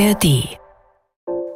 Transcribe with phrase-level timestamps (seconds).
[0.00, 0.58] ARD.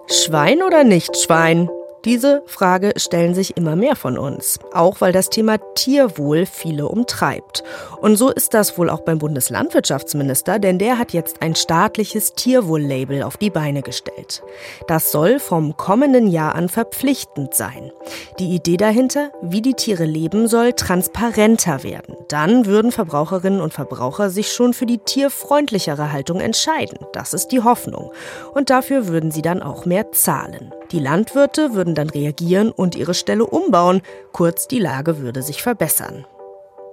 [0.07, 1.71] Schwein oder nicht Schwein?
[2.05, 7.65] Diese Frage stellen sich immer mehr von uns, auch weil das Thema Tierwohl viele umtreibt.
[8.03, 13.23] Und so ist das wohl auch beim Bundeslandwirtschaftsminister, denn der hat jetzt ein staatliches Tierwohl-Label
[13.23, 14.43] auf die Beine gestellt.
[14.87, 17.91] Das soll vom kommenden Jahr an verpflichtend sein.
[18.39, 22.17] Die Idee dahinter, wie die Tiere leben, soll transparenter werden.
[22.29, 26.99] Dann würden Verbraucherinnen und Verbraucher sich schon für die tierfreundlichere Haltung entscheiden.
[27.15, 28.13] Das ist die Hoffnung.
[28.53, 30.75] Und dafür würden sie dann auch mehr zahlen.
[30.91, 34.03] Die Landwirte würden dann reagieren und ihre Ställe umbauen.
[34.33, 36.27] Kurz, die Lage würde sich verbessern.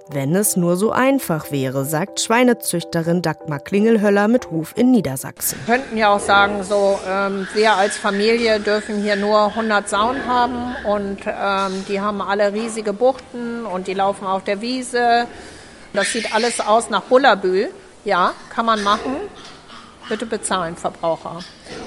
[0.08, 5.58] Wenn es nur so einfach wäre, sagt Schweinezüchterin Dagmar Klingelhöller mit Hof in Niedersachsen.
[5.64, 10.26] Wir könnten ja auch sagen, so ähm, wir als Familie dürfen hier nur 100 Sauen
[10.26, 15.26] haben und ähm, die haben alle riesige Buchten und die laufen auf der Wiese.
[15.92, 17.68] Das sieht alles aus nach Bullabü.
[18.04, 19.16] Ja, kann man machen.
[20.08, 21.38] Bitte bezahlen, Verbraucher.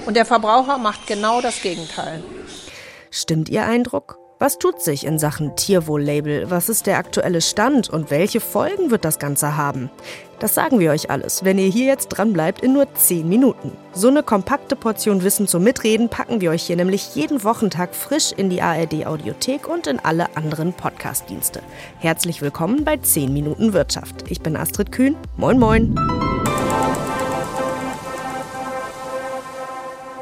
[0.05, 2.23] Und der Verbraucher macht genau das Gegenteil.
[3.17, 4.19] Stimmt Ihr Eindruck?
[4.39, 6.51] Was tut sich in Sachen Tierwohl-Label?
[6.51, 9.89] Was ist der aktuelle Stand und welche Folgen wird das Ganze haben?
[10.39, 13.71] Das sagen wir euch alles, wenn ihr hier jetzt dran bleibt in nur 10 Minuten.
[13.93, 18.33] So eine kompakte Portion Wissen zum Mitreden packen wir euch hier nämlich jeden Wochentag frisch
[18.33, 21.61] in die ARD Audiothek und in alle anderen Podcast-Dienste.
[21.99, 24.29] Herzlich willkommen bei 10 Minuten Wirtschaft.
[24.29, 25.15] Ich bin Astrid Kühn.
[25.37, 25.95] Moin moin.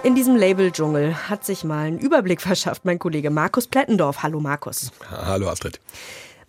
[0.03, 4.21] In diesem Label-Dschungel hat sich mal einen Überblick verschafft mein Kollege Markus Plettendorf.
[4.21, 4.91] Hallo Markus.
[5.09, 5.79] Hallo Astrid.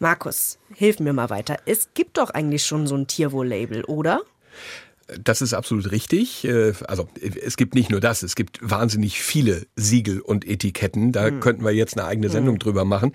[0.01, 1.59] Markus, hilf mir mal weiter.
[1.65, 4.23] Es gibt doch eigentlich schon so ein Tierwohl-Label, oder?
[5.23, 6.45] Das ist absolut richtig.
[6.45, 11.13] Äh, also es gibt nicht nur das, es gibt wahnsinnig viele Siegel und Etiketten.
[11.13, 11.41] Da mhm.
[11.41, 12.61] könnten wir jetzt eine eigene Sendung mhm.
[12.61, 13.13] drüber machen.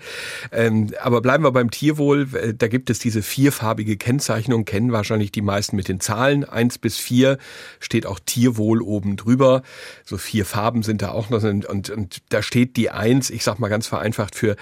[0.52, 2.28] Ähm, aber bleiben wir beim Tierwohl.
[2.34, 6.44] Äh, da gibt es diese vierfarbige Kennzeichnung, kennen wahrscheinlich die meisten mit den Zahlen.
[6.44, 7.38] Eins bis vier
[7.80, 9.62] steht auch Tierwohl oben drüber.
[10.04, 11.42] So vier Farben sind da auch noch.
[11.42, 14.54] Und, und, und da steht die Eins, ich sag mal ganz vereinfacht, für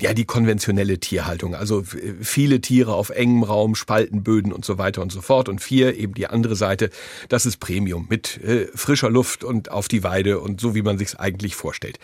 [0.00, 1.56] ja die konventionelle Tierhaltung.
[1.56, 1.82] Also
[2.20, 5.48] viele Tiere auf engem Raum, Spaltenböden und so weiter und so fort.
[5.48, 6.90] Und vier eben die andere Seite Seite,
[7.28, 10.98] das ist Premium mit äh, frischer Luft und auf die Weide und so, wie man
[10.98, 11.98] sich eigentlich vorstellt.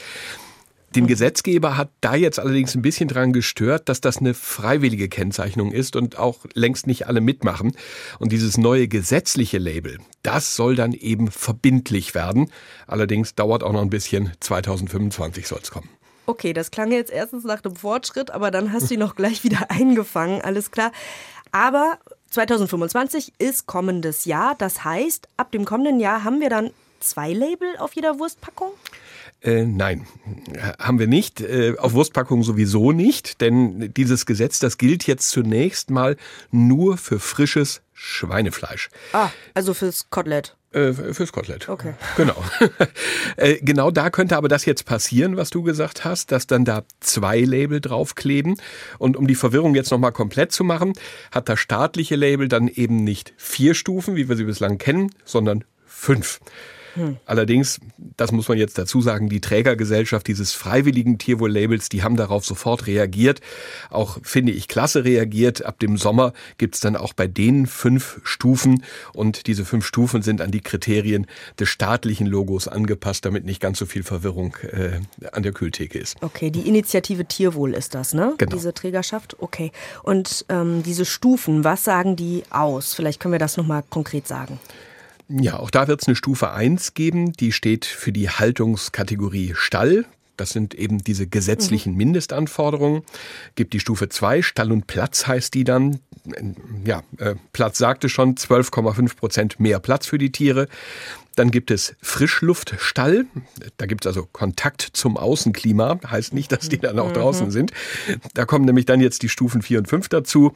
[0.97, 5.73] Den Gesetzgeber hat da jetzt allerdings ein bisschen dran gestört, dass das eine freiwillige Kennzeichnung
[5.73, 7.73] ist und auch längst nicht alle mitmachen.
[8.21, 12.51] Und dieses neue gesetzliche Label, das soll dann eben verbindlich werden.
[12.87, 14.33] Allerdings dauert auch noch ein bisschen.
[14.39, 15.89] 2025 soll es kommen.
[16.27, 19.43] Okay, das klang jetzt erstens nach einem Fortschritt, aber dann hast du ihn noch gleich
[19.43, 20.93] wieder eingefangen, alles klar.
[21.51, 21.99] Aber
[22.34, 24.56] 2025 ist kommendes Jahr.
[24.56, 28.72] Das heißt, ab dem kommenden Jahr haben wir dann zwei Label auf jeder Wurstpackung?
[29.44, 30.06] Äh, nein,
[30.78, 31.43] haben wir nicht.
[31.43, 36.16] Äh, auf Wurstpackungen sowieso nicht, denn dieses Gesetz, das gilt jetzt zunächst mal
[36.50, 38.88] nur für frisches Schweinefleisch.
[39.12, 40.56] Ah, also fürs Kotelett.
[40.72, 41.69] Äh, fürs Kotelett.
[41.69, 41.93] Okay.
[42.16, 42.43] Genau.
[43.37, 46.83] äh, genau da könnte aber das jetzt passieren, was du gesagt hast, dass dann da
[47.00, 48.56] zwei Label draufkleben.
[48.99, 50.94] Und um die Verwirrung jetzt nochmal komplett zu machen,
[51.31, 55.65] hat das staatliche Label dann eben nicht vier Stufen, wie wir sie bislang kennen, sondern
[55.87, 56.41] fünf.
[56.94, 57.16] Hm.
[57.27, 57.81] Allerdings,
[58.16, 62.87] das muss man jetzt dazu sagen, die Trägergesellschaft dieses freiwilligen Tierwohl-Labels, die haben darauf sofort
[62.87, 63.41] reagiert.
[63.91, 65.65] Auch finde ich klasse reagiert.
[65.65, 70.41] Ab dem Sommer gibt's dann auch bei denen fünf Stufen und diese fünf Stufen sind
[70.41, 71.27] an die Kriterien
[71.59, 75.00] des staatlichen Logos angepasst, damit nicht ganz so viel Verwirrung äh,
[75.33, 76.16] an der Kühltheke ist.
[76.21, 78.34] Okay, die Initiative Tierwohl ist das, ne?
[78.38, 78.54] Genau.
[78.54, 79.37] Diese Trägerschaft.
[79.41, 79.72] Okay.
[80.03, 82.94] Und ähm, diese Stufen, was sagen die aus?
[82.94, 84.59] Vielleicht können wir das nochmal konkret sagen.
[85.29, 90.05] Ja, auch da wird es eine Stufe 1 geben, die steht für die Haltungskategorie Stall.
[90.37, 91.99] Das sind eben diese gesetzlichen mhm.
[91.99, 93.03] Mindestanforderungen.
[93.55, 96.01] Gibt die Stufe 2, Stall und Platz heißt die dann.
[96.84, 100.69] Ja, äh, Platz sagte schon, 12,5 Prozent mehr Platz für die Tiere.
[101.37, 103.27] Dann gibt es Frischluftstall.
[103.77, 105.99] Da gibt es also Kontakt zum Außenklima.
[106.09, 107.15] Heißt nicht, dass die dann auch mhm.
[107.15, 107.73] draußen sind.
[108.34, 110.53] Da kommen nämlich dann jetzt die Stufen 4 und 5 dazu.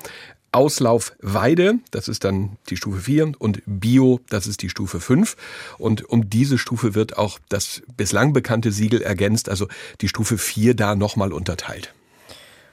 [0.53, 5.37] Auslaufweide, das ist dann die Stufe 4 und Bio, das ist die Stufe 5.
[5.79, 9.69] Und um diese Stufe wird auch das bislang bekannte Siegel ergänzt, also
[10.01, 11.93] die Stufe 4 da nochmal unterteilt.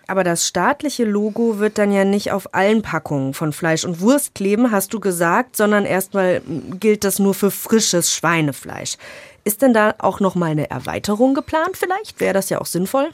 [0.07, 4.35] Aber das staatliche Logo wird dann ja nicht auf allen Packungen von Fleisch und Wurst
[4.35, 6.41] kleben, hast du gesagt, sondern erstmal
[6.79, 8.97] gilt das nur für frisches Schweinefleisch.
[9.47, 12.19] Ist denn da auch noch mal eine Erweiterung geplant vielleicht?
[12.19, 13.09] Wäre das ja auch sinnvoll?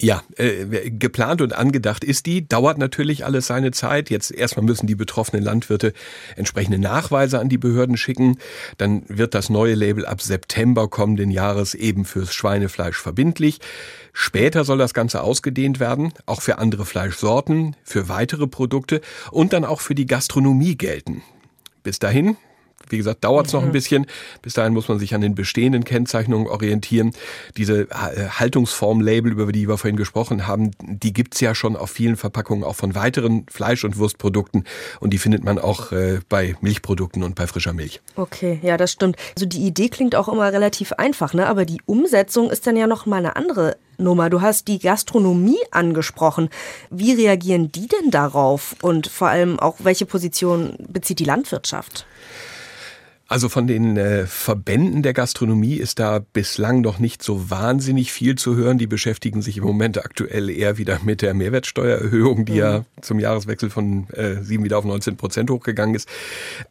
[0.00, 4.08] Ja, äh, geplant und angedacht ist die, dauert natürlich alles seine Zeit.
[4.08, 5.92] Jetzt erstmal müssen die betroffenen Landwirte
[6.34, 8.38] entsprechende Nachweise an die Behörden schicken.
[8.78, 13.58] Dann wird das neue Label ab September kommenden Jahres eben fürs Schweinefleisch verbindlich.
[14.14, 19.66] Später soll das Ganze ausgedehnt werden, auch für andere Fleischsorten, für weitere Produkte und dann
[19.66, 21.22] auch für die Gastronomie gelten.
[21.82, 22.38] Bis dahin
[22.88, 23.58] Wie gesagt, dauert es mhm.
[23.58, 23.72] noch ein mhm.
[23.72, 24.06] bisschen.
[24.42, 27.12] Bis dahin muss man sich an den bestehenden Kennzeichnungen orientieren.
[27.56, 32.16] Diese äh, Haltungsform-Label, über die wir vorhin gesprochen haben, die gibt's ja schon auf vielen
[32.16, 34.64] Verpackungen auch von weiteren Fleisch- und Wurstprodukten.
[35.00, 38.00] Und die findet man auch äh, bei Milchprodukten und bei frischer Milch.
[38.16, 39.16] Okay, ja, das stimmt.
[39.36, 41.46] Also die Idee klingt auch immer relativ einfach, ne?
[41.46, 44.30] aber die Umsetzung ist dann ja noch mal eine andere Nummer.
[44.30, 46.48] Du hast die Gastronomie angesprochen.
[46.90, 48.74] Wie reagieren die denn darauf?
[48.82, 52.06] Und vor allem auch, welche Position bezieht die Landwirtschaft?
[53.30, 58.34] Also von den äh, Verbänden der Gastronomie ist da bislang noch nicht so wahnsinnig viel
[58.34, 58.76] zu hören.
[58.76, 62.58] Die beschäftigen sich im Moment aktuell eher wieder mit der Mehrwertsteuererhöhung, die mhm.
[62.58, 66.08] ja zum Jahreswechsel von äh, 7 wieder auf 19 Prozent hochgegangen ist.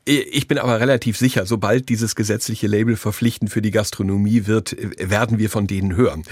[0.03, 5.09] Ich bin aber relativ sicher, sobald dieses gesetzliche Label verpflichtend für die Gastronomie wird, äh,
[5.09, 6.25] werden wir von denen hören.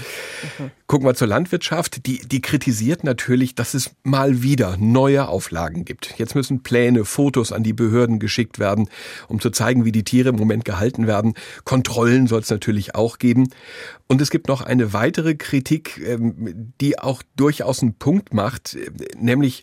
[0.58, 0.70] Mhm.
[0.88, 2.06] Gucken wir zur Landwirtschaft.
[2.06, 6.14] Die, die kritisiert natürlich, dass es mal wieder neue Auflagen gibt.
[6.18, 8.90] Jetzt müssen Pläne, Fotos an die Behörden geschickt werden,
[9.28, 11.34] um zu zeigen, wie die Tiere Tiere im Moment gehalten werden.
[11.64, 13.50] Kontrollen soll es natürlich auch geben.
[14.08, 18.90] Und es gibt noch eine weitere Kritik, ähm, die auch durchaus einen Punkt macht, äh,
[19.16, 19.62] nämlich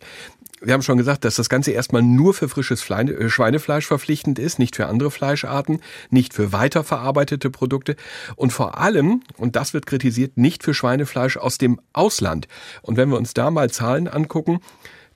[0.62, 4.58] wir haben schon gesagt, dass das Ganze erstmal nur für frisches äh, Schweinefleisch verpflichtend ist,
[4.58, 7.94] nicht für andere Fleischarten, nicht für weiterverarbeitete Produkte
[8.36, 12.48] und vor allem, und das wird kritisiert, nicht für Schweinefleisch aus dem Ausland.
[12.80, 14.60] Und wenn wir uns da mal Zahlen angucken,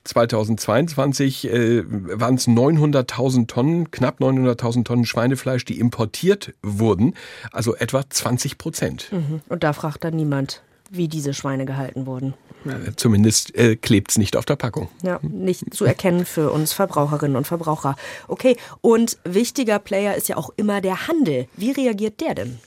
[0.03, 7.15] 2022 äh, waren es 900.000 Tonnen, knapp 900.000 Tonnen Schweinefleisch, die importiert wurden,
[7.51, 9.11] also etwa 20 Prozent.
[9.11, 9.41] Mhm.
[9.47, 12.33] Und da fragt dann niemand, wie diese Schweine gehalten wurden.
[12.65, 14.89] Äh, zumindest äh, klebt es nicht auf der Packung.
[15.03, 17.95] Ja, nicht zu erkennen für uns Verbraucherinnen und Verbraucher.
[18.27, 21.47] Okay, und wichtiger Player ist ja auch immer der Handel.
[21.55, 22.59] Wie reagiert der denn?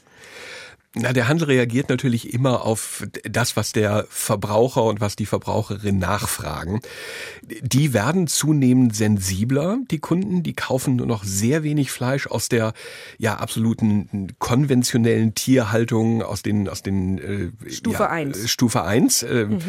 [0.96, 5.98] Na, der Handel reagiert natürlich immer auf das, was der Verbraucher und was die Verbraucherin
[5.98, 6.80] nachfragen.
[7.42, 12.74] Die werden zunehmend sensibler, die Kunden, die kaufen nur noch sehr wenig Fleisch aus der
[13.18, 17.18] ja absoluten konventionellen Tierhaltung aus den aus den
[17.64, 18.48] äh, Stufe ja, 1.
[18.48, 19.24] Stufe 1.
[19.24, 19.60] Äh, mhm.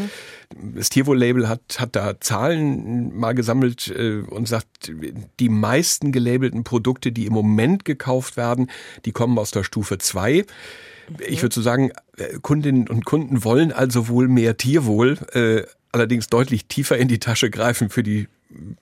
[0.75, 4.91] Das Tierwohl-Label hat, hat da Zahlen mal gesammelt äh, und sagt,
[5.39, 8.69] die meisten gelabelten Produkte, die im Moment gekauft werden,
[9.05, 10.45] die kommen aus der Stufe 2.
[11.19, 16.27] Ich würde so sagen, äh, Kundinnen und Kunden wollen also wohl mehr Tierwohl, äh, allerdings
[16.27, 18.27] deutlich tiefer in die Tasche greifen für die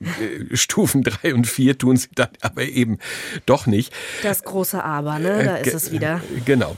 [0.00, 2.98] äh, Stufen drei und vier tun sie dann aber eben
[3.46, 3.92] doch nicht.
[4.22, 5.44] Das große Aber, ne?
[5.44, 6.20] Da ist es wieder.
[6.44, 6.76] Genau.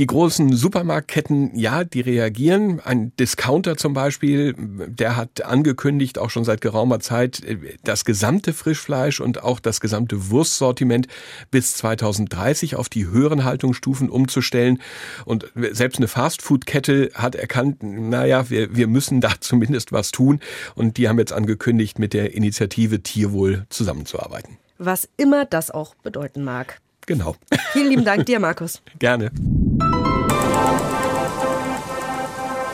[0.00, 2.80] Die großen Supermarktketten, ja, die reagieren.
[2.80, 7.42] Ein Discounter zum Beispiel, der hat angekündigt, auch schon seit geraumer Zeit,
[7.84, 11.06] das gesamte Frischfleisch und auch das gesamte Wurstsortiment
[11.50, 14.80] bis 2030 auf die höheren Haltungsstufen umzustellen.
[15.26, 20.40] Und selbst eine Fastfood-Kette hat erkannt, naja, wir, wir müssen da zumindest was tun.
[20.74, 24.56] Und die haben jetzt angekündigt, mit der Initiative Tierwohl zusammenzuarbeiten.
[24.78, 26.80] Was immer das auch bedeuten mag.
[27.06, 27.34] Genau.
[27.72, 28.80] Vielen lieben Dank dir, Markus.
[28.98, 29.30] Gerne.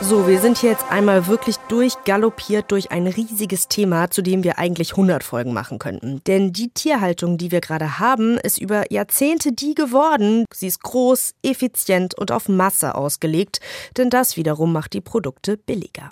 [0.09, 4.57] So, wir sind hier jetzt einmal wirklich durchgaloppiert durch ein riesiges Thema, zu dem wir
[4.57, 6.21] eigentlich 100 Folgen machen könnten.
[6.27, 10.45] Denn die Tierhaltung, die wir gerade haben, ist über Jahrzehnte die geworden.
[10.53, 13.59] Sie ist groß, effizient und auf Masse ausgelegt,
[13.97, 16.09] denn das wiederum macht die Produkte billiger.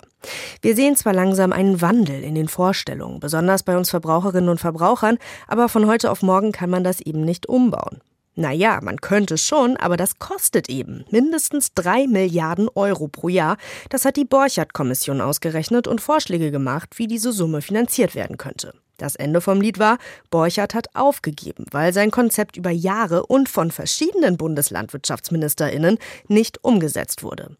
[0.60, 5.16] Wir sehen zwar langsam einen Wandel in den Vorstellungen, besonders bei uns Verbraucherinnen und Verbrauchern,
[5.48, 8.02] aber von heute auf morgen kann man das eben nicht umbauen.
[8.38, 13.56] Naja, man könnte schon, aber das kostet eben mindestens drei Milliarden Euro pro Jahr.
[13.88, 18.74] Das hat die Borchardt-Kommission ausgerechnet und Vorschläge gemacht, wie diese Summe finanziert werden könnte.
[18.98, 19.96] Das Ende vom Lied war,
[20.30, 27.56] Borchardt hat aufgegeben, weil sein Konzept über Jahre und von verschiedenen Bundeslandwirtschaftsministerinnen nicht umgesetzt wurde.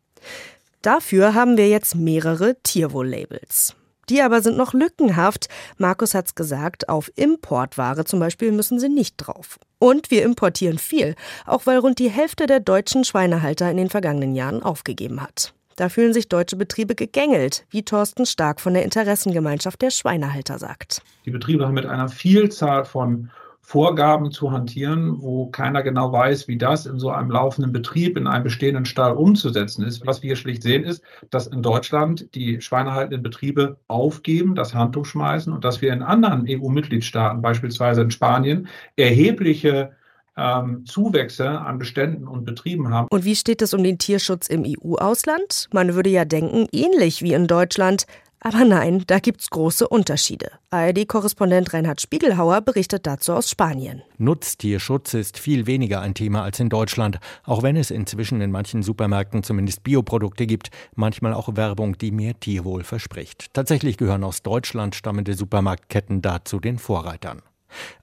[0.82, 3.74] Dafür haben wir jetzt mehrere Tierwohl-Labels.
[4.08, 5.48] Die aber sind noch lückenhaft.
[5.78, 9.58] Markus hat's gesagt, auf Importware zum Beispiel müssen sie nicht drauf.
[9.78, 14.34] Und wir importieren viel, auch weil rund die Hälfte der deutschen Schweinehalter in den vergangenen
[14.34, 15.52] Jahren aufgegeben hat.
[15.76, 21.02] Da fühlen sich deutsche Betriebe gegängelt, wie Thorsten Stark von der Interessengemeinschaft der Schweinehalter sagt.
[21.26, 23.30] Die Betriebe haben mit einer Vielzahl von
[23.68, 28.28] Vorgaben zu hantieren, wo keiner genau weiß, wie das in so einem laufenden Betrieb, in
[28.28, 30.06] einem bestehenden Stall umzusetzen ist.
[30.06, 35.04] Was wir hier schlicht sehen, ist, dass in Deutschland die schweinehaltenden Betriebe aufgeben, das Handtuch
[35.04, 39.96] schmeißen und dass wir in anderen EU-Mitgliedstaaten, beispielsweise in Spanien, erhebliche
[40.36, 43.08] ähm, Zuwächse an Beständen und Betrieben haben.
[43.10, 45.68] Und wie steht es um den Tierschutz im EU-Ausland?
[45.72, 48.06] Man würde ja denken, ähnlich wie in Deutschland.
[48.40, 50.50] Aber nein, da gibt's große Unterschiede.
[50.70, 54.02] ARD-Korrespondent Reinhard Spiegelhauer berichtet dazu aus Spanien.
[54.18, 58.82] Nutztierschutz ist viel weniger ein Thema als in Deutschland, auch wenn es inzwischen in manchen
[58.82, 63.52] Supermärkten zumindest Bioprodukte gibt, manchmal auch Werbung, die mehr Tierwohl verspricht.
[63.52, 67.42] Tatsächlich gehören aus Deutschland stammende Supermarktketten dazu den Vorreitern.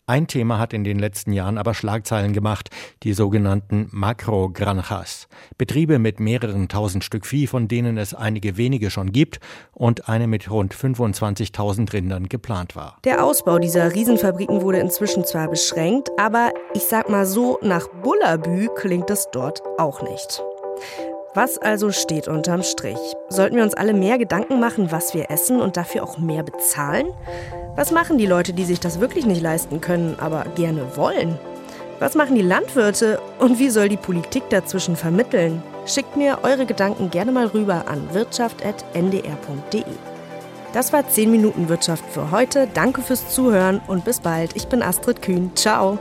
[0.05, 2.70] Ein Thema hat in den letzten Jahren aber Schlagzeilen gemacht,
[3.03, 5.27] die sogenannten Makrogranjas.
[5.58, 9.39] Betriebe mit mehreren tausend Stück Vieh, von denen es einige wenige schon gibt
[9.72, 12.98] und eine mit rund 25.000 Rindern geplant war.
[13.05, 18.67] Der Ausbau dieser Riesenfabriken wurde inzwischen zwar beschränkt, aber ich sag mal so, nach Bullabü
[18.75, 20.43] klingt es dort auch nicht.
[21.35, 22.99] Was also steht unterm Strich?
[23.29, 27.07] Sollten wir uns alle mehr Gedanken machen, was wir essen und dafür auch mehr bezahlen?
[27.75, 31.39] Was machen die Leute, die sich das wirklich nicht leisten können, aber gerne wollen?
[31.97, 35.63] Was machen die Landwirte und wie soll die Politik dazwischen vermitteln?
[35.87, 39.83] Schickt mir eure Gedanken gerne mal rüber an wirtschaft.ndr.de.
[40.71, 42.67] Das war 10 Minuten Wirtschaft für heute.
[42.75, 44.55] Danke fürs Zuhören und bis bald.
[44.55, 45.51] Ich bin Astrid Kühn.
[45.55, 45.97] Ciao.